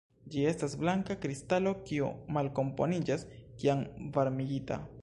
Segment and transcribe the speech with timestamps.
[0.35, 2.09] Ĝi estas blanka kristalo kiu
[2.39, 3.87] malkomponiĝas kiam
[4.19, 4.87] varmigita.